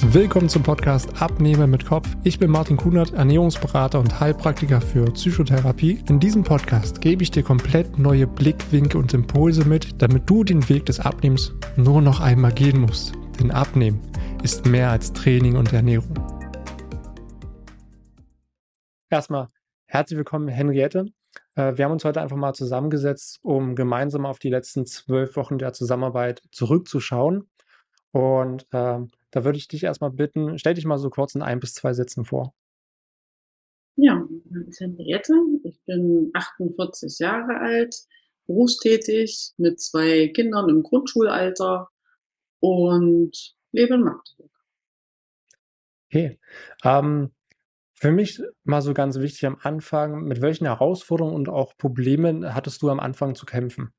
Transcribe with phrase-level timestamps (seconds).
[0.00, 2.08] Willkommen zum Podcast Abnehmen mit Kopf.
[2.22, 6.02] Ich bin Martin Kunert, Ernährungsberater und Heilpraktiker für Psychotherapie.
[6.08, 10.68] In diesem Podcast gebe ich dir komplett neue Blickwinkel und Impulse mit, damit du den
[10.68, 13.12] Weg des Abnehmens nur noch einmal gehen musst.
[13.40, 14.00] Denn Abnehmen
[14.44, 16.14] ist mehr als Training und Ernährung.
[19.10, 19.48] Erstmal
[19.86, 21.06] herzlich willkommen, Henriette.
[21.56, 25.58] Äh, wir haben uns heute einfach mal zusammengesetzt, um gemeinsam auf die letzten zwölf Wochen
[25.58, 27.48] der Zusammenarbeit zurückzuschauen.
[28.12, 31.60] Und äh, da würde ich dich erstmal bitten, stell dich mal so kurz in ein
[31.60, 32.54] bis zwei Sätzen vor.
[33.96, 35.34] Ja, mein Name ist Henriette.
[35.64, 37.96] Ich bin 48 Jahre alt,
[38.46, 41.88] berufstätig mit zwei Kindern im Grundschulalter
[42.60, 44.50] und lebe in Magdeburg.
[46.06, 46.38] Okay.
[46.84, 47.32] Ähm,
[47.92, 52.80] für mich mal so ganz wichtig am Anfang, mit welchen Herausforderungen und auch Problemen hattest
[52.82, 53.92] du am Anfang zu kämpfen?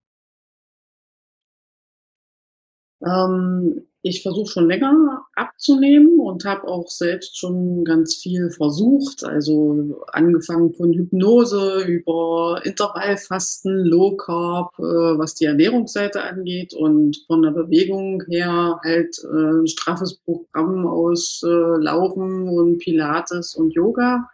[3.05, 9.23] Ähm, ich versuche schon länger abzunehmen und habe auch selbst schon ganz viel versucht.
[9.23, 17.41] Also angefangen von Hypnose über Intervallfasten, Low Carb, äh, was die Ernährungsseite angeht und von
[17.41, 24.29] der Bewegung her halt äh, ein straffes Programm aus äh, Laufen und Pilates und Yoga.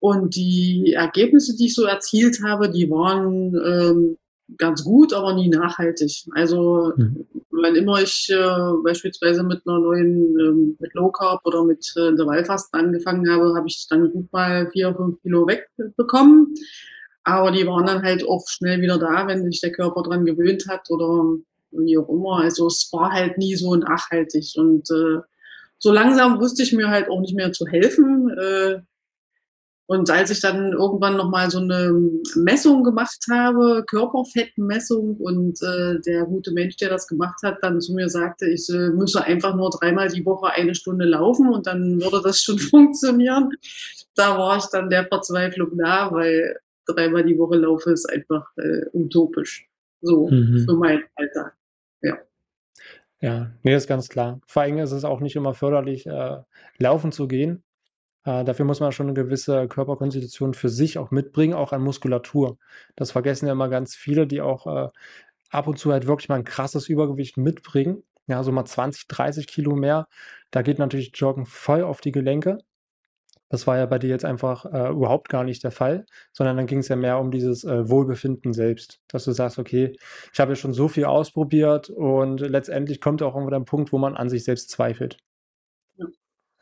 [0.00, 4.16] Und die Ergebnisse, die ich so erzielt habe, die waren ähm,
[4.58, 6.24] ganz gut, aber nie nachhaltig.
[6.34, 7.26] Also mhm
[7.62, 12.08] wann immer ich äh, beispielsweise mit einer neuen, ähm, mit Low Carb oder mit äh,
[12.08, 16.54] Intervallfasten angefangen habe, habe ich dann gut mal vier, fünf Kilo wegbekommen.
[17.24, 20.66] Aber die waren dann halt auch schnell wieder da, wenn sich der Körper dran gewöhnt
[20.68, 21.38] hat oder
[21.70, 22.40] wie auch immer.
[22.40, 24.52] Also es war halt nie so nachhaltig.
[24.56, 25.20] Und äh,
[25.78, 28.28] so langsam wusste ich mir halt auch nicht mehr zu helfen.
[28.30, 28.80] Äh,
[29.86, 31.92] und als ich dann irgendwann nochmal so eine
[32.36, 37.94] Messung gemacht habe, Körperfettmessung, und äh, der gute Mensch, der das gemacht hat, dann zu
[37.94, 42.00] mir sagte, ich äh, müsse einfach nur dreimal die Woche eine Stunde laufen und dann
[42.00, 43.50] würde das schon funktionieren.
[44.14, 46.56] Da war ich dann der Verzweiflung nah, weil
[46.86, 49.68] dreimal die Woche laufe ist einfach äh, utopisch.
[50.00, 50.64] So mhm.
[50.66, 51.54] für meinen Alltag.
[52.00, 52.18] Ja.
[53.20, 54.40] Ja, nee, ist ganz klar.
[54.46, 56.38] Vor allem ist es auch nicht immer förderlich, äh,
[56.78, 57.62] laufen zu gehen,
[58.24, 62.58] äh, dafür muss man schon eine gewisse Körperkonstitution für sich auch mitbringen, auch an Muskulatur.
[62.96, 64.88] Das vergessen ja immer ganz viele, die auch äh,
[65.50, 68.02] ab und zu halt wirklich mal ein krasses Übergewicht mitbringen.
[68.26, 70.08] Ja, so mal 20, 30 Kilo mehr.
[70.50, 72.58] Da geht natürlich Joggen voll auf die Gelenke.
[73.50, 76.66] Das war ja bei dir jetzt einfach äh, überhaupt gar nicht der Fall, sondern dann
[76.66, 79.96] ging es ja mehr um dieses äh, Wohlbefinden selbst, dass du sagst, okay,
[80.32, 83.98] ich habe ja schon so viel ausprobiert und letztendlich kommt auch irgendwann ein Punkt, wo
[83.98, 85.18] man an sich selbst zweifelt.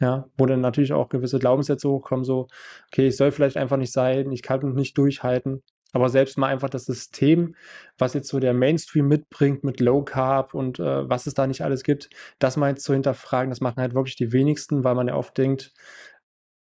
[0.02, 2.48] Ja, wo dann natürlich auch gewisse Glaubenssätze hochkommen, so,
[2.88, 5.62] okay, ich soll vielleicht einfach nicht sein, ich kann nicht durchhalten.
[5.92, 7.54] Aber selbst mal einfach das System,
[7.98, 11.62] was jetzt so der Mainstream mitbringt mit Low Carb und äh, was es da nicht
[11.62, 15.06] alles gibt, das mal jetzt zu hinterfragen, das machen halt wirklich die wenigsten, weil man
[15.06, 15.72] ja oft denkt,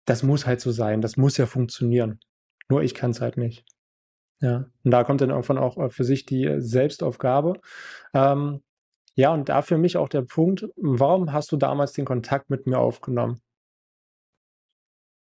[0.05, 2.21] das muss halt so sein, das muss ja funktionieren.
[2.69, 3.65] Nur ich kann es halt nicht.
[4.43, 7.55] Ja, und da kommt dann irgendwann auch äh, für sich die äh, Selbstaufgabe.
[8.13, 8.61] Ähm,
[9.21, 12.67] ja, und da für mich auch der Punkt, warum hast du damals den Kontakt mit
[12.67, 13.43] mir aufgenommen?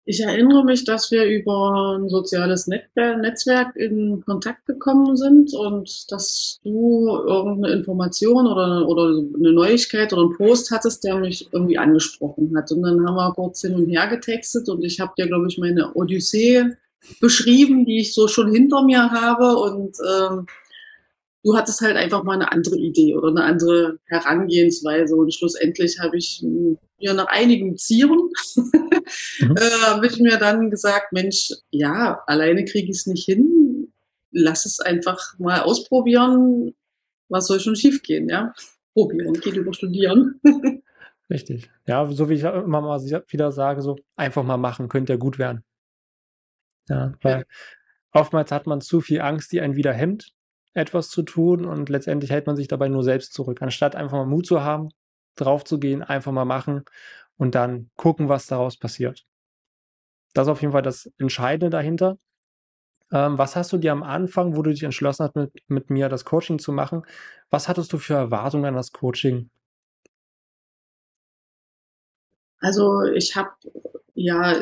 [0.07, 6.61] Ich erinnere mich, dass wir über ein soziales Netzwerk in Kontakt gekommen sind und dass
[6.63, 12.55] du irgendeine Information oder, oder eine Neuigkeit oder einen Post hattest, der mich irgendwie angesprochen
[12.57, 12.71] hat.
[12.73, 15.59] Und dann haben wir kurz hin und her getextet und ich habe dir, glaube ich,
[15.59, 16.65] meine Odyssee
[17.21, 20.47] beschrieben, die ich so schon hinter mir habe und ähm,
[21.45, 25.15] du hattest halt einfach mal eine andere Idee oder eine andere Herangehensweise.
[25.15, 29.57] Und schlussendlich habe ich mir nach einigen Zieren mhm.
[29.57, 33.93] äh, habe ich mir dann gesagt, Mensch, ja, alleine kriege ich es nicht hin.
[34.31, 36.75] Lass es einfach mal ausprobieren.
[37.29, 38.53] Was soll schon schiefgehen, ja?
[38.95, 40.41] Probieren, geht über Studieren.
[41.31, 41.71] Richtig.
[41.87, 45.39] Ja, so wie ich immer mal wieder sage, so einfach mal machen, könnte ja gut
[45.39, 45.65] werden.
[46.89, 47.45] Ja, weil ja.
[48.13, 50.35] oftmals hat man zu viel Angst, die einen wieder hemmt
[50.75, 53.63] etwas zu tun und letztendlich hält man sich dabei nur selbst zurück.
[53.63, 54.91] Anstatt einfach mal Mut zu haben,
[55.37, 56.85] drauf zu gehen, einfach mal machen
[57.37, 59.25] und dann gucken, was daraus passiert.
[60.35, 62.19] Das ist auf jeden Fall das Entscheidende dahinter.
[63.13, 66.09] Ähm, was hast du dir am Anfang, wo du dich entschlossen hast, mit, mit mir
[66.09, 67.03] das Coaching zu machen,
[67.51, 69.51] was hattest du für Erwartungen an das Coaching?
[72.59, 73.51] Also ich habe
[74.15, 74.55] ja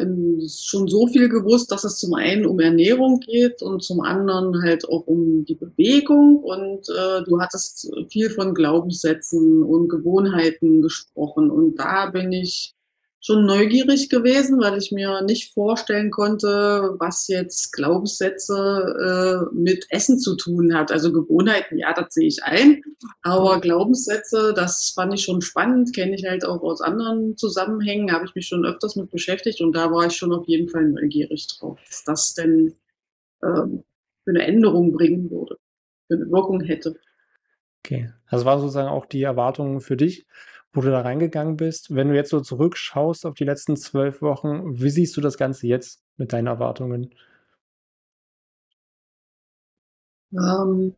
[0.49, 4.89] schon so viel gewusst, dass es zum einen um Ernährung geht und zum anderen halt
[4.89, 6.39] auch um die Bewegung.
[6.39, 11.51] Und äh, du hattest viel von Glaubenssätzen und Gewohnheiten gesprochen.
[11.51, 12.75] Und da bin ich
[13.25, 20.19] schon neugierig gewesen, weil ich mir nicht vorstellen konnte, was jetzt Glaubenssätze äh, mit Essen
[20.19, 20.91] zu tun hat.
[20.91, 22.83] Also Gewohnheiten, ja, das sehe ich ein.
[23.23, 28.25] Aber Glaubenssätze, das fand ich schon spannend, kenne ich halt auch aus anderen Zusammenhängen, habe
[28.25, 31.47] ich mich schon öfters mit beschäftigt und da war ich schon auf jeden Fall neugierig
[31.47, 32.75] drauf, dass das denn
[33.45, 33.85] ähm,
[34.25, 35.59] für eine Änderung bringen würde,
[36.09, 36.97] für eine Wirkung hätte.
[37.85, 40.27] Okay, das war sozusagen auch die Erwartung für dich
[40.73, 41.95] wo du da reingegangen bist.
[41.95, 45.67] Wenn du jetzt so zurückschaust auf die letzten zwölf Wochen, wie siehst du das Ganze
[45.67, 47.15] jetzt mit deinen Erwartungen?
[50.33, 50.95] Ähm,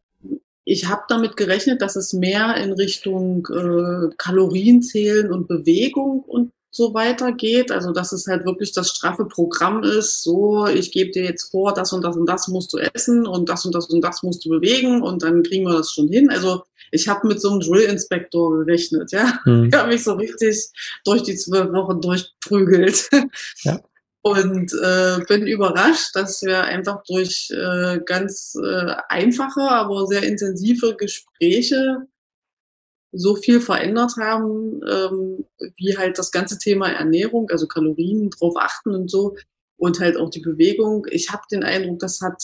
[0.64, 6.52] ich habe damit gerechnet, dass es mehr in Richtung äh, Kalorien zählen und Bewegung und
[6.70, 7.70] so weiter geht.
[7.70, 10.22] Also dass es halt wirklich das straffe Programm ist.
[10.22, 13.48] So, ich gebe dir jetzt vor, das und das und das musst du essen und
[13.48, 16.30] das und das und das musst du bewegen und dann kriegen wir das schon hin.
[16.30, 16.62] Also
[16.94, 19.40] ich habe mit so einem Drill-Inspektor gerechnet, ja.
[19.44, 19.64] Mhm.
[19.64, 20.70] Ich habe mich so richtig
[21.04, 23.10] durch die zwölf Wochen durchprügelt.
[23.62, 23.80] Ja.
[24.22, 30.96] Und äh, bin überrascht, dass wir einfach durch äh, ganz äh, einfache, aber sehr intensive
[30.96, 32.06] Gespräche
[33.12, 35.44] so viel verändert haben, ähm,
[35.76, 39.36] wie halt das ganze Thema Ernährung, also Kalorien drauf achten und so
[39.76, 41.06] und halt auch die Bewegung.
[41.10, 42.42] Ich habe den Eindruck, das hat,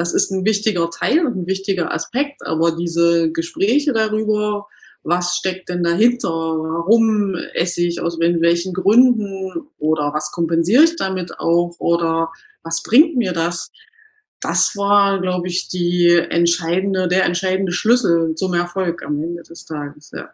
[0.00, 4.66] das ist ein wichtiger Teil und ein wichtiger Aspekt, aber diese Gespräche darüber,
[5.02, 11.38] was steckt denn dahinter, warum esse ich, aus welchen Gründen oder was kompensiere ich damit
[11.38, 12.32] auch oder
[12.62, 13.70] was bringt mir das,
[14.40, 20.12] das war, glaube ich, die entscheidende, der entscheidende Schlüssel zum Erfolg am Ende des Tages,
[20.12, 20.30] ja.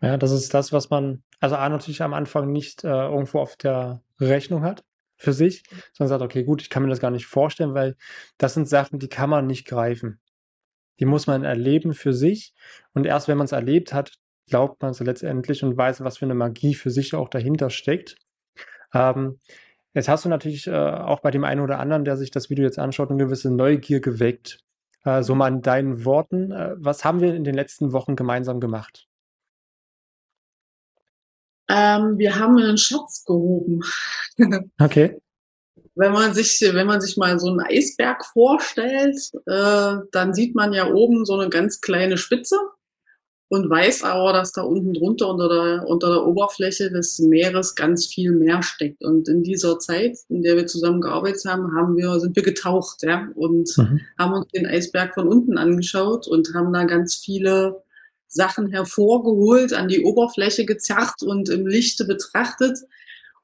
[0.00, 3.56] Ja, das ist das, was man, also A, natürlich am Anfang nicht äh, irgendwo auf
[3.56, 4.82] der Rechnung hat
[5.16, 7.96] für sich, sondern sagt, okay, gut, ich kann mir das gar nicht vorstellen, weil
[8.38, 10.20] das sind Sachen, die kann man nicht greifen.
[11.00, 12.54] Die muss man erleben für sich.
[12.94, 14.12] Und erst wenn man es erlebt hat,
[14.48, 18.16] glaubt man es letztendlich und weiß, was für eine Magie für sich auch dahinter steckt.
[18.94, 19.40] Ähm,
[19.96, 22.66] Jetzt hast du natürlich äh, auch bei dem einen oder anderen, der sich das Video
[22.66, 24.58] jetzt anschaut, eine gewisse Neugier geweckt.
[25.04, 28.60] Äh, so mal in deinen Worten, äh, was haben wir in den letzten Wochen gemeinsam
[28.60, 29.08] gemacht?
[31.68, 33.80] Ähm, wir haben einen Schatz gehoben.
[34.80, 35.18] okay.
[35.94, 39.16] Wenn man sich, wenn man sich mal so einen Eisberg vorstellt,
[39.46, 42.56] äh, dann sieht man ja oben so eine ganz kleine Spitze
[43.48, 48.06] und weiß aber, dass da unten drunter unter der, unter der Oberfläche des Meeres ganz
[48.06, 49.04] viel mehr steckt.
[49.04, 53.02] Und in dieser Zeit, in der wir zusammen gearbeitet haben, haben wir, sind wir getaucht,
[53.02, 54.00] ja, und mhm.
[54.18, 57.82] haben uns den Eisberg von unten angeschaut und haben da ganz viele
[58.28, 62.78] Sachen hervorgeholt, an die Oberfläche gezerrt und im Lichte betrachtet.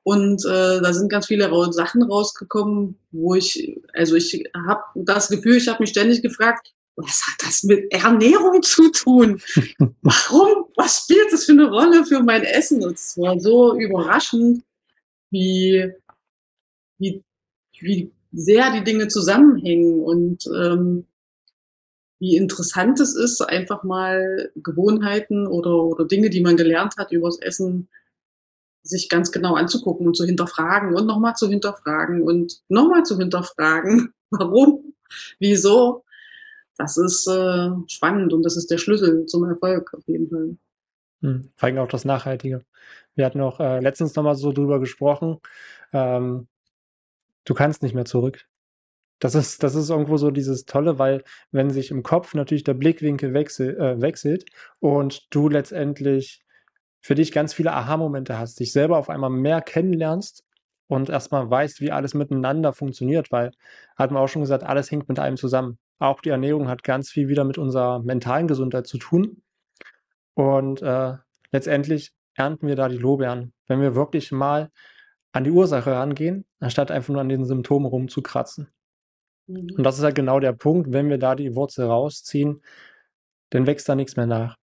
[0.05, 5.57] Und äh, da sind ganz viele Sachen rausgekommen, wo ich, also ich habe das Gefühl,
[5.57, 9.41] ich habe mich ständig gefragt, was hat das mit Ernährung zu tun?
[10.03, 10.67] Warum?
[10.77, 12.83] Was spielt das für eine Rolle für mein Essen?
[12.85, 14.63] Und es war so überraschend,
[15.31, 15.91] wie,
[16.99, 17.23] wie,
[17.81, 21.07] wie sehr die Dinge zusammenhängen und ähm,
[22.23, 27.41] wie interessant es ist, einfach mal Gewohnheiten oder, oder Dinge, die man gelernt hat übers
[27.41, 27.89] Essen,
[28.85, 34.15] sich ganz genau anzugucken und zu hinterfragen und nochmal zu hinterfragen und nochmal zu hinterfragen.
[34.31, 34.95] Warum?
[35.41, 36.05] Wieso?
[36.79, 40.57] das ist äh, spannend und das ist der Schlüssel zum Erfolg auf jeden Fall.
[41.23, 42.65] Hm, vor allem auch das Nachhaltige.
[43.17, 45.39] Wir hatten auch äh, letztens nochmal so drüber gesprochen.
[45.93, 46.49] Ähm,
[47.45, 48.47] du kannst nicht mehr zurück.
[49.23, 51.23] Das ist, das ist irgendwo so dieses Tolle, weil
[51.53, 54.47] wenn sich im Kopf natürlich der Blickwinkel wechsel, äh, wechselt
[54.81, 56.43] und du letztendlich
[57.01, 60.43] für dich ganz viele Aha-Momente hast, dich selber auf einmal mehr kennenlernst
[60.89, 63.53] und erstmal weißt, wie alles miteinander funktioniert, weil,
[63.97, 65.79] hatten wir auch schon gesagt, alles hängt mit einem zusammen.
[66.01, 69.41] Auch die Ernährung hat ganz viel wieder mit unserer mentalen Gesundheit zu tun.
[70.35, 71.13] Und äh,
[71.53, 74.73] letztendlich ernten wir da die Lorbeeren, wenn wir wirklich mal
[75.31, 78.67] an die Ursache rangehen, anstatt einfach nur an den Symptomen rumzukratzen.
[79.53, 79.75] Mhm.
[79.77, 82.61] Und das ist halt genau der Punkt, wenn wir da die Wurzel rausziehen,
[83.51, 84.57] dann wächst da nichts mehr nach.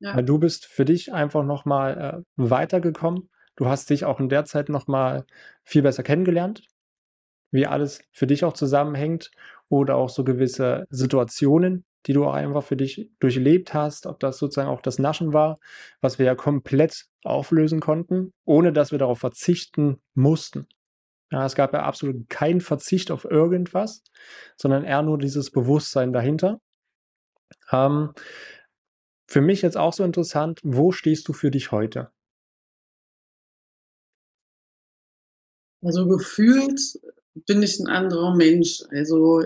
[0.00, 0.16] Ja.
[0.16, 3.28] Weil du bist für dich einfach nochmal äh, weitergekommen.
[3.56, 5.24] Du hast dich auch in der Zeit nochmal
[5.64, 6.62] viel besser kennengelernt,
[7.50, 9.30] wie alles für dich auch zusammenhängt
[9.68, 14.38] oder auch so gewisse Situationen, die du auch einfach für dich durchlebt hast, ob das
[14.38, 15.58] sozusagen auch das Naschen war,
[16.00, 20.68] was wir ja komplett auflösen konnten, ohne dass wir darauf verzichten mussten.
[21.30, 24.02] Ja, es gab ja absolut keinen Verzicht auf irgendwas,
[24.56, 26.60] sondern eher nur dieses Bewusstsein dahinter.
[27.70, 28.14] Ähm,
[29.26, 32.10] für mich jetzt auch so interessant, wo stehst du für dich heute?
[35.82, 36.80] Also gefühlt
[37.46, 38.82] bin ich ein anderer Mensch.
[38.90, 39.44] Also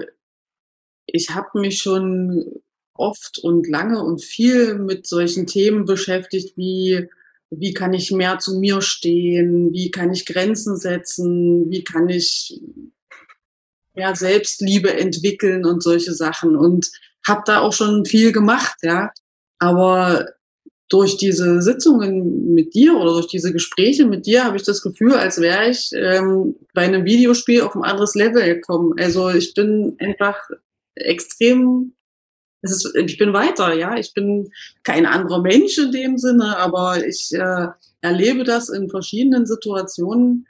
[1.07, 2.63] ich habe mich schon
[2.95, 7.09] oft und lange und viel mit solchen Themen beschäftigt wie
[7.59, 12.61] wie kann ich mehr zu mir stehen, wie kann ich Grenzen setzen, wie kann ich
[13.95, 16.91] ja, Selbstliebe entwickeln und solche Sachen und
[17.27, 19.13] habe da auch schon viel gemacht, ja.
[19.59, 20.27] Aber
[20.89, 25.15] durch diese Sitzungen mit dir oder durch diese Gespräche mit dir habe ich das Gefühl,
[25.15, 28.93] als wäre ich ähm, bei einem Videospiel auf ein anderes Level gekommen.
[28.99, 30.37] Also ich bin einfach
[30.95, 31.95] extrem,
[32.71, 33.97] ist, ich bin weiter, ja.
[33.97, 34.53] Ich bin
[34.85, 37.69] kein anderer Mensch in dem Sinne, aber ich äh,
[38.01, 40.47] erlebe das in verschiedenen Situationen,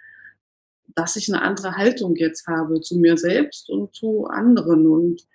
[0.95, 5.27] dass ich eine andere Haltung jetzt habe zu mir selbst und zu anderen und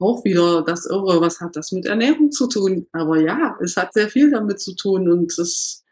[0.00, 2.86] auch wieder das Irre, was hat das mit Ernährung zu tun?
[2.92, 5.84] Aber ja, es hat sehr viel damit zu tun und es,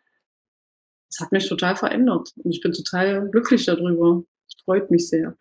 [1.11, 4.23] es hat mich total verändert und ich bin total glücklich darüber.
[4.49, 5.37] Es freut mich sehr.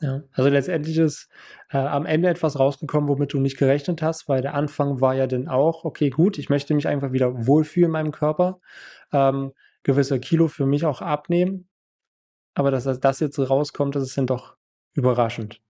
[0.00, 1.28] Ja, also letztendlich ist
[1.70, 5.26] äh, am Ende etwas rausgekommen, womit du nicht gerechnet hast, weil der Anfang war ja
[5.26, 8.60] dann auch, okay, gut, ich möchte mich einfach wieder wohlfühlen in meinem Körper,
[9.12, 9.52] ähm,
[9.82, 11.68] gewisse Kilo für mich auch abnehmen.
[12.54, 14.56] Aber dass das jetzt rauskommt, das ist dann doch
[14.94, 15.60] überraschend.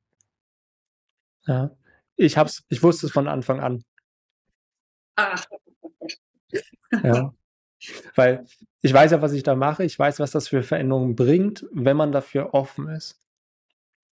[1.47, 1.71] Ja.
[2.17, 3.85] Ich hab's, ich wusste es von Anfang an.
[5.17, 5.45] Ach.
[7.03, 7.35] Ja.
[8.15, 8.47] Weil
[8.81, 9.85] ich weiß ja, was ich da mache.
[9.85, 13.21] Ich weiß, was das für Veränderungen bringt, wenn man dafür offen ist.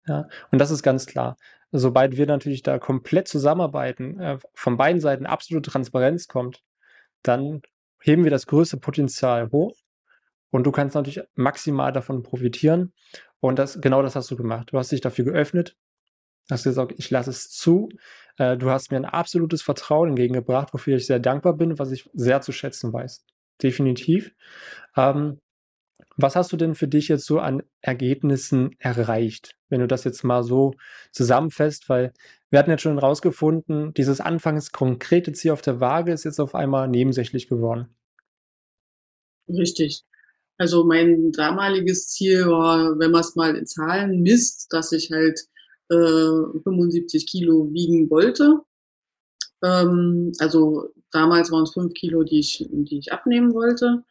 [0.06, 0.28] Ja.
[0.50, 1.36] Und das ist ganz klar.
[1.72, 6.62] Sobald wir natürlich da komplett zusammenarbeiten, äh, von beiden Seiten absolute Transparenz kommt,
[7.22, 7.62] dann
[8.00, 9.76] heben wir das größte Potenzial hoch
[10.50, 12.92] und du kannst natürlich maximal davon profitieren.
[13.40, 14.68] Und das, genau das hast du gemacht.
[14.72, 15.76] Du hast dich dafür geöffnet,
[16.50, 17.88] hast gesagt, ich lasse es zu.
[18.38, 22.08] Äh, du hast mir ein absolutes Vertrauen entgegengebracht, wofür ich sehr dankbar bin, was ich
[22.14, 23.24] sehr zu schätzen weiß.
[23.62, 24.32] Definitiv.
[24.96, 25.40] Ähm,
[26.16, 30.24] was hast du denn für dich jetzt so an Ergebnissen erreicht, wenn du das jetzt
[30.24, 30.74] mal so
[31.12, 31.88] zusammenfasst?
[31.88, 32.12] Weil
[32.50, 36.54] wir hatten jetzt schon herausgefunden, dieses anfangs konkrete Ziel auf der Waage ist jetzt auf
[36.54, 37.94] einmal nebensächlich geworden.
[39.48, 40.04] Richtig.
[40.58, 45.38] Also mein damaliges Ziel war, wenn man es mal in Zahlen misst, dass ich halt
[45.90, 48.60] äh, 75 Kilo wiegen wollte.
[49.62, 54.04] Ähm, also damals waren es 5 Kilo, die ich, die ich abnehmen wollte.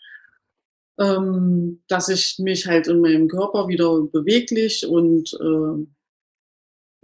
[0.98, 5.86] Ähm, dass ich mich halt in meinem Körper wieder beweglich und, äh,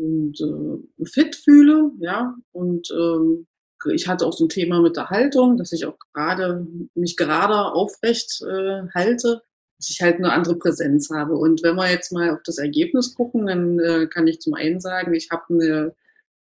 [0.01, 2.36] und äh, fit fühle, ja.
[2.51, 3.48] Und ähm,
[3.93, 7.74] ich hatte auch so ein Thema mit der Haltung, dass ich auch gerade mich gerade
[7.74, 9.41] aufrecht äh, halte
[9.81, 11.36] dass ich halt eine andere Präsenz habe.
[11.36, 14.79] Und wenn wir jetzt mal auf das Ergebnis gucken, dann äh, kann ich zum einen
[14.79, 15.95] sagen, ich habe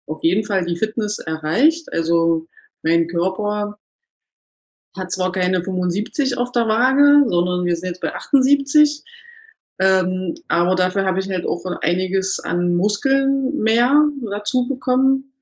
[0.07, 1.93] auf jeden Fall die Fitness erreicht.
[1.93, 2.47] Also
[2.83, 3.81] mein Körper
[4.97, 9.03] hat zwar keine 75 auf der Waage, sondern wir sind jetzt bei 78.
[9.79, 15.33] Ähm, aber dafür habe ich halt auch einiges an Muskeln mehr dazu bekommen.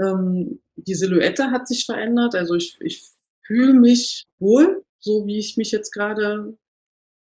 [0.00, 2.34] Ähm, die Silhouette hat sich verändert.
[2.34, 3.02] Also ich, ich
[3.42, 6.56] fühle mich wohl, so wie ich mich jetzt gerade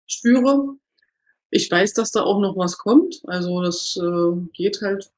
[0.05, 0.75] spüre.
[1.50, 3.22] Ich weiß, dass da auch noch was kommt.
[3.25, 5.12] Also das äh, geht halt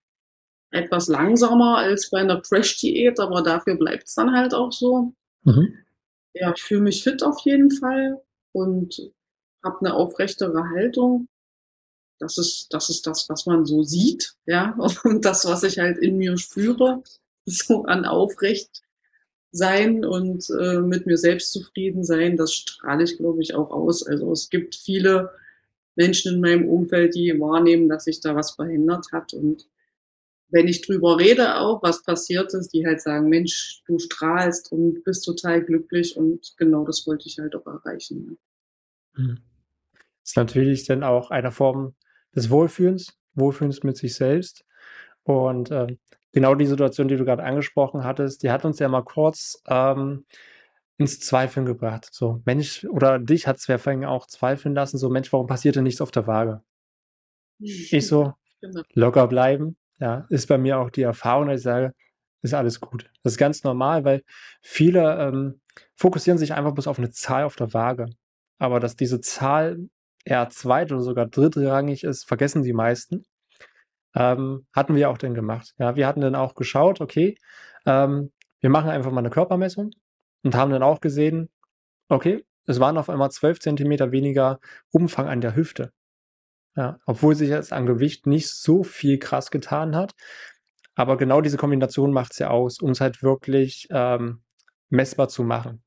[0.72, 5.14] etwas langsamer als bei einer Crash-Diät, aber dafür bleibt es dann halt auch so.
[5.44, 5.85] Mhm.
[6.36, 9.12] Ja, ich fühle mich fit auf jeden Fall und
[9.64, 11.28] habe eine aufrechtere Haltung.
[12.20, 15.98] Das ist, das ist das, was man so sieht, ja, und das, was ich halt
[15.98, 17.04] in mir spüre,
[17.46, 18.82] so an aufrecht
[19.52, 24.06] sein und äh, mit mir selbst zufrieden sein, das strahle ich, glaube ich, auch aus.
[24.06, 25.32] Also es gibt viele
[25.96, 29.34] Menschen in meinem Umfeld, die wahrnehmen, dass sich da was verhindert hat.
[29.34, 29.68] Und
[30.56, 35.04] wenn ich drüber rede, auch was passiert ist, die halt sagen, Mensch, du strahlst und
[35.04, 38.38] bist total glücklich und genau das wollte ich halt auch erreichen.
[39.16, 39.40] Mhm.
[40.22, 41.94] Das ist natürlich dann auch eine Form
[42.34, 44.66] des Wohlfühlens, Wohlfühlens mit sich selbst.
[45.24, 45.98] Und äh,
[46.32, 50.26] genau die Situation, die du gerade angesprochen hattest, die hat uns ja mal kurz ähm,
[50.98, 52.08] ins Zweifeln gebracht.
[52.14, 55.76] So, Mensch, oder dich hat es ja vorhin auch zweifeln lassen, so, Mensch, warum passiert
[55.76, 56.64] denn nichts auf der Waage?
[57.60, 58.84] Ich so, genau.
[58.94, 61.94] locker bleiben, ja, ist bei mir auch die Erfahrung, dass ich sage,
[62.42, 63.10] ist alles gut.
[63.24, 64.24] Das ist ganz normal, weil
[64.62, 65.62] viele ähm,
[65.96, 68.08] fokussieren sich einfach bloß auf eine Zahl auf der Waage.
[68.60, 69.78] Aber dass diese Zahl
[70.26, 73.26] eher zweit- oder sogar drittrangig ist, vergessen die meisten
[74.16, 75.74] ähm, hatten wir auch dann gemacht.
[75.78, 77.38] Ja, wir hatten dann auch geschaut, okay,
[77.86, 79.92] ähm, wir machen einfach mal eine Körpermessung
[80.44, 81.50] und haben dann auch gesehen,
[82.10, 84.60] okay, es waren auf einmal 12 Zentimeter weniger
[84.92, 85.92] Umfang an der Hüfte.
[86.76, 90.14] Ja, obwohl sich jetzt an Gewicht nicht so viel krass getan hat.
[90.94, 94.42] Aber genau diese Kombination macht es ja aus, um es halt wirklich ähm,
[94.90, 95.84] messbar zu machen.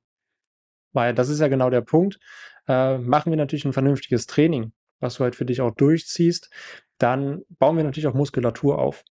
[0.92, 2.18] Weil das ist ja genau der Punkt.
[2.66, 6.50] Äh, machen wir natürlich ein vernünftiges Training, was du halt für dich auch durchziehst,
[6.98, 9.04] dann bauen wir natürlich auch Muskulatur auf.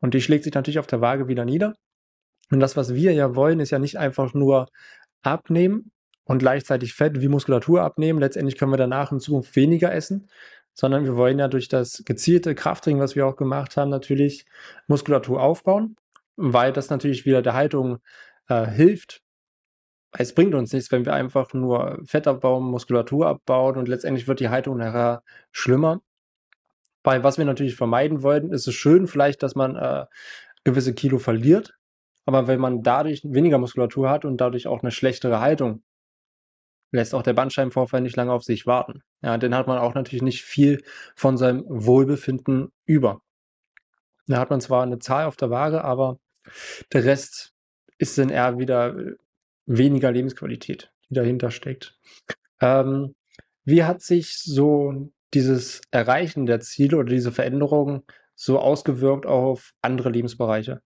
[0.00, 1.74] Und die schlägt sich natürlich auf der Waage wieder nieder.
[2.50, 4.66] Und das, was wir ja wollen, ist ja nicht einfach nur
[5.22, 5.92] abnehmen,
[6.24, 8.18] und gleichzeitig Fett wie Muskulatur abnehmen.
[8.18, 10.28] Letztendlich können wir danach in Zukunft weniger essen,
[10.72, 14.46] sondern wir wollen ja durch das gezielte Krafttraining, was wir auch gemacht haben, natürlich
[14.86, 15.96] Muskulatur aufbauen,
[16.36, 17.98] weil das natürlich wieder der Haltung
[18.48, 19.22] äh, hilft.
[20.16, 24.40] Es bringt uns nichts, wenn wir einfach nur Fett abbauen, Muskulatur abbauen und letztendlich wird
[24.40, 26.00] die Haltung nachher schlimmer.
[27.02, 30.06] Weil was wir natürlich vermeiden wollten, ist es schön vielleicht, dass man äh,
[30.64, 31.74] gewisse Kilo verliert,
[32.26, 35.82] aber wenn man dadurch weniger Muskulatur hat und dadurch auch eine schlechtere Haltung,
[36.94, 39.02] lässt auch der Bandscheibenvorfall nicht lange auf sich warten.
[39.20, 40.82] Ja, dann hat man auch natürlich nicht viel
[41.16, 43.20] von seinem Wohlbefinden über.
[44.26, 46.18] Da hat man zwar eine Zahl auf der Waage, aber
[46.92, 47.52] der Rest
[47.98, 49.16] ist dann eher wieder äh,
[49.66, 51.98] weniger Lebensqualität, die dahinter steckt.
[52.60, 53.14] Ähm,
[53.64, 58.04] wie hat sich so dieses Erreichen der Ziele oder diese Veränderung
[58.36, 60.80] so ausgewirkt auf andere Lebensbereiche?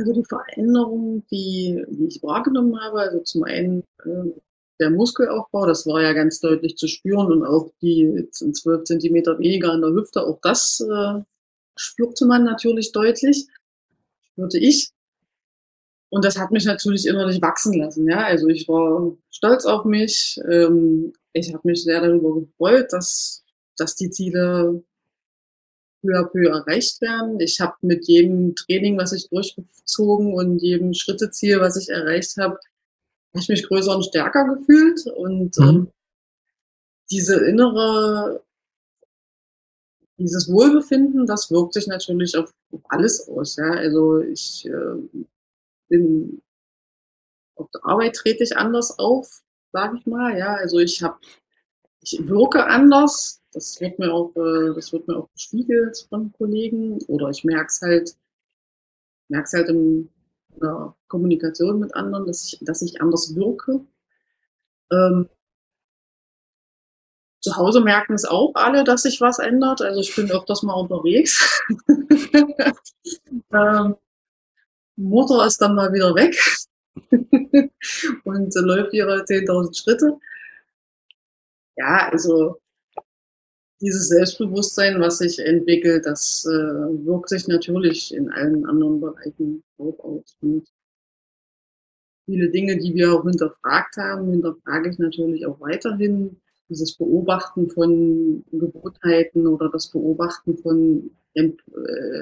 [0.00, 4.32] Also die Veränderung, die, die ich wahrgenommen habe, also zum einen äh,
[4.80, 9.72] der Muskelaufbau, das war ja ganz deutlich zu spüren und auch die 12 Zentimeter weniger
[9.72, 11.20] an der Hüfte, auch das äh,
[11.76, 13.46] spürte man natürlich deutlich,
[14.32, 14.90] spürte ich.
[16.08, 18.08] Und das hat mich natürlich innerlich wachsen lassen.
[18.08, 20.40] Ja, also ich war stolz auf mich.
[20.50, 23.44] Ähm, ich habe mich sehr darüber gefreut, dass,
[23.76, 24.82] dass die Ziele
[26.00, 27.40] peu à peu erreicht werden.
[27.40, 32.54] Ich habe mit jedem Training, was ich durchgezogen und jedem Schritteziel, was ich erreicht habe,
[33.32, 35.68] habe ich mich größer und stärker gefühlt und mhm.
[35.68, 35.92] ähm,
[37.10, 38.42] diese innere,
[40.16, 43.56] dieses Wohlbefinden, das wirkt sich natürlich auf, auf alles aus.
[43.56, 43.70] Ja?
[43.70, 45.24] Also ich äh,
[45.88, 46.42] bin
[47.60, 49.42] auf der Arbeit trete ich anders auf,
[49.72, 50.36] sage ich mal.
[50.36, 51.18] Ja, also ich habe,
[52.00, 53.39] ich wirke anders.
[53.52, 57.66] Das wird mir auch, äh, das wird mir auch gespiegelt von Kollegen oder ich merke
[57.66, 58.16] es halt,
[59.28, 60.08] merke halt in
[60.60, 63.84] der Kommunikation mit anderen, dass ich, dass ich anders wirke.
[64.92, 65.28] Ähm,
[67.40, 69.80] zu Hause merken es auch alle, dass sich was ändert.
[69.80, 71.62] Also ich bin öfters mal unterwegs.
[73.52, 73.96] ähm,
[74.96, 76.36] Mutter ist dann mal wieder weg
[78.24, 80.18] und äh, läuft ihre 10.000 Schritte.
[81.76, 82.59] Ja, also
[83.80, 89.98] dieses Selbstbewusstsein, was sich entwickelt, das äh, wirkt sich natürlich in allen anderen Bereichen auch
[90.00, 90.36] aus.
[90.42, 90.68] Und
[92.26, 96.36] viele Dinge, die wir auch hinterfragt haben, hinterfrage ich natürlich auch weiterhin.
[96.68, 101.50] Dieses Beobachten von Gewohnheiten oder das Beobachten von äh,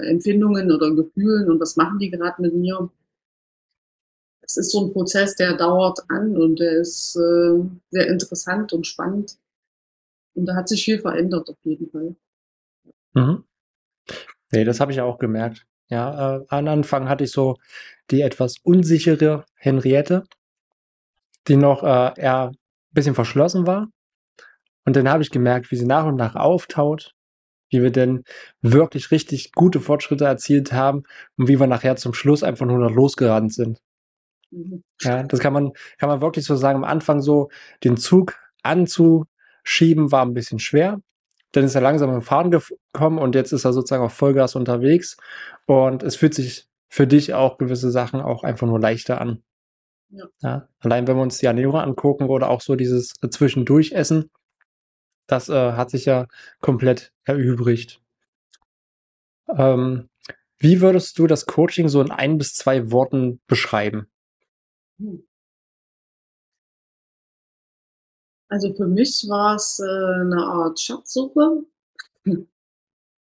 [0.09, 2.91] Empfindungen oder Gefühlen und was machen die gerade mit mir.
[4.41, 8.87] Es ist so ein Prozess, der dauert an und der ist äh, sehr interessant und
[8.87, 9.37] spannend.
[10.39, 12.15] Und da hat sich viel verändert auf jeden Fall.
[13.15, 13.45] Mhm.
[14.53, 15.67] Nee, das habe ich auch gemerkt.
[15.89, 17.57] Ja, äh, am Anfang hatte ich so
[18.13, 20.23] die etwas unsichere Henriette,
[21.49, 22.57] die noch äh, eher ein
[22.93, 23.89] bisschen verschlossen war.
[24.85, 27.17] Und dann habe ich gemerkt, wie sie nach und nach auftaut,
[27.71, 28.23] wie wir denn
[28.63, 31.03] wirklich richtig gute Fortschritte erzielt haben
[31.37, 33.81] und wie wir nachher zum Schluss einfach nur noch losgerannt sind.
[34.53, 34.85] Mhm.
[35.01, 36.77] Ja, das kann man, kann man wirklich so sagen.
[36.77, 37.51] Am Anfang so
[37.83, 38.39] den Zug
[39.69, 41.01] anzuschieben war ein bisschen schwer.
[41.53, 45.17] Dann ist er langsam im Fahren gekommen und jetzt ist er sozusagen auf Vollgas unterwegs.
[45.67, 49.43] Und es fühlt sich für dich auch gewisse Sachen auch einfach nur leichter an.
[50.11, 50.25] Ja.
[50.41, 50.69] ja.
[50.81, 54.31] Allein wenn wir uns die Ernährung angucken oder auch so dieses Zwischendurchessen,
[55.27, 56.27] das äh, hat sich ja
[56.61, 58.01] komplett erübrigt.
[59.55, 60.09] Ähm,
[60.59, 64.09] wie würdest du das Coaching so in ein bis zwei Worten beschreiben?
[68.49, 71.65] Also für mich war es äh, eine Art Schatzsuche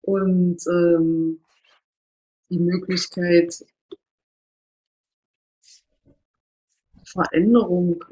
[0.01, 1.39] und ähm,
[2.49, 3.63] die Möglichkeit,
[7.05, 8.03] Veränderung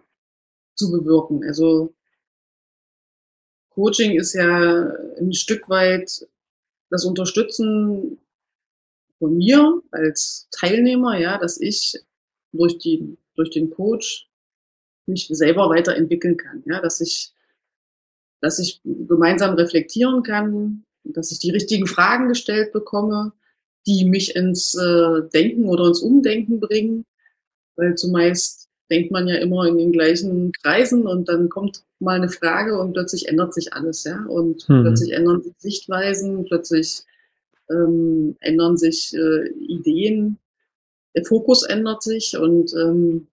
[0.75, 1.43] zu bewirken.
[1.43, 1.93] Also
[3.69, 6.27] Coaching ist ja ein Stück weit
[6.91, 8.19] das Unterstützen
[9.17, 11.97] von mir als Teilnehmer, ja, dass ich
[12.51, 14.31] durch die, durch den Coach
[15.12, 17.34] mich selber weiterentwickeln kann, ja, dass ich,
[18.41, 23.34] dass ich gemeinsam reflektieren kann, dass ich die richtigen Fragen gestellt bekomme,
[23.88, 27.06] die mich ins äh, Denken oder ins Umdenken bringen,
[27.76, 32.30] weil zumeist denkt man ja immer in den gleichen Kreisen und dann kommt mal eine
[32.30, 34.26] Frage und plötzlich ändert sich alles, ja.
[34.26, 34.84] Und mhm.
[34.84, 37.04] plötzlich ändern sich Sichtweisen, plötzlich
[37.69, 40.38] ähm, ändern sich äh, Ideen,
[41.15, 43.28] der Fokus ändert sich und ähm,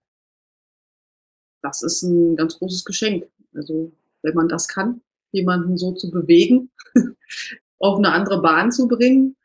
[1.62, 3.26] das ist ein ganz großes Geschenk.
[3.54, 3.92] Also
[4.22, 5.00] wenn man das kann,
[5.32, 6.70] jemanden so zu bewegen,
[7.78, 9.36] auf eine andere Bahn zu bringen,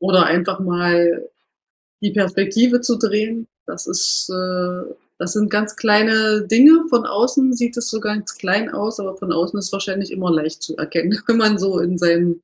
[0.00, 1.28] Oder einfach mal
[2.00, 3.48] die Perspektive zu drehen.
[3.66, 6.84] Das ist, äh, das sind ganz kleine Dinge.
[6.88, 10.62] Von außen sieht es so ganz klein aus, aber von außen ist wahrscheinlich immer leicht
[10.62, 11.18] zu erkennen.
[11.26, 12.42] Wenn man so in seinem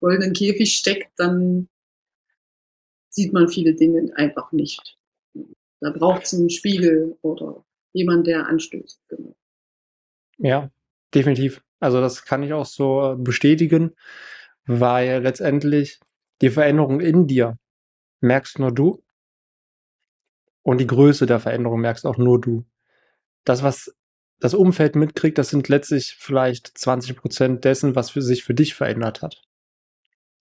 [0.00, 1.68] goldenen Käfig steckt, dann
[3.08, 4.98] sieht man viele Dinge einfach nicht.
[5.80, 9.00] Da braucht es einen Spiegel oder jemand, der anstößt.
[9.08, 9.36] Genau.
[10.38, 10.70] Ja,
[11.14, 11.62] definitiv.
[11.80, 13.94] Also das kann ich auch so bestätigen,
[14.66, 16.00] weil letztendlich
[16.40, 17.58] die Veränderung in dir
[18.20, 19.02] merkst nur du
[20.62, 22.64] und die Größe der Veränderung merkst auch nur du.
[23.44, 23.94] Das, was
[24.38, 28.74] das Umfeld mitkriegt, das sind letztlich vielleicht 20 Prozent dessen, was für sich für dich
[28.74, 29.42] verändert hat.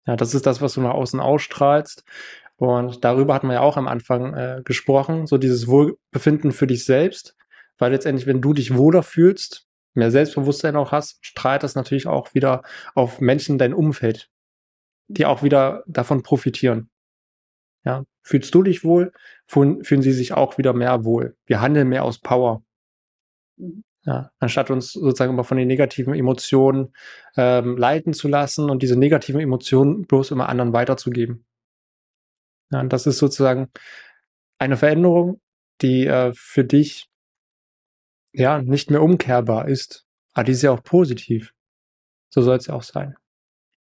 [0.07, 2.05] Ja, das ist das, was du nach außen ausstrahlst.
[2.59, 6.85] Und darüber hatten wir ja auch am Anfang äh, gesprochen, so dieses Wohlbefinden für dich
[6.85, 7.37] selbst,
[7.79, 12.35] weil letztendlich, wenn du dich wohler fühlst, mehr Selbstbewusstsein auch hast, strahlt das natürlich auch
[12.35, 12.63] wieder
[12.95, 14.29] auf Menschen in dein Umfeld,
[15.07, 16.91] die auch wieder davon profitieren.
[17.85, 19.13] Ja, fühlst du dich wohl,
[19.47, 21.37] fühlen, fühlen sie sich auch wieder mehr wohl.
[21.47, 22.65] Wir handeln mehr aus Power.
[23.57, 23.85] Mhm.
[24.05, 26.95] Ja, anstatt uns sozusagen immer von den negativen Emotionen
[27.37, 31.45] ähm, leiten zu lassen und diese negativen Emotionen bloß immer anderen weiterzugeben.
[32.71, 33.71] Ja, und das ist sozusagen
[34.59, 35.41] eine Veränderung,
[35.81, 37.09] die äh, für dich
[38.33, 40.07] ja nicht mehr umkehrbar ist.
[40.35, 41.55] Aber die ist ja auch positiv.
[42.31, 43.17] So soll es ja auch sein.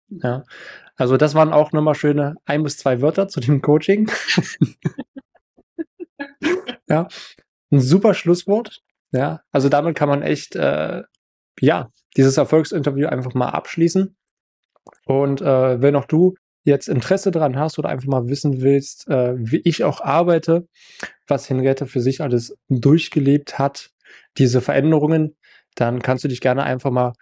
[0.08, 0.44] Ja.
[0.96, 4.10] Also das waren auch nochmal schöne ein bis zwei Wörter zu dem Coaching.
[6.88, 7.08] ja.
[7.70, 8.82] Ein super Schlusswort.
[9.10, 9.40] Ja.
[9.50, 11.02] Also damit kann man echt äh,
[11.60, 14.16] ja dieses Erfolgsinterview einfach mal abschließen.
[15.06, 19.34] Und äh, wenn auch du jetzt Interesse daran hast oder einfach mal wissen willst, äh,
[19.36, 20.66] wie ich auch arbeite,
[21.26, 23.90] was Henriette für sich alles durchgelebt hat,
[24.38, 25.36] diese Veränderungen,
[25.74, 27.12] dann kannst du dich gerne einfach mal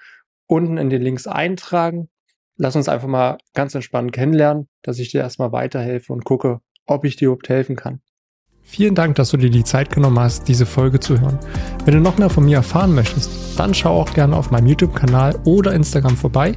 [0.46, 2.09] unten in den Links eintragen.
[2.57, 7.05] Lass uns einfach mal ganz entspannt kennenlernen, dass ich dir erstmal weiterhelfe und gucke, ob
[7.05, 8.00] ich dir überhaupt helfen kann.
[8.64, 11.38] Vielen Dank, dass du dir die Zeit genommen hast, diese Folge zu hören.
[11.85, 15.38] Wenn du noch mehr von mir erfahren möchtest, dann schau auch gerne auf meinem YouTube-Kanal
[15.44, 16.57] oder Instagram vorbei.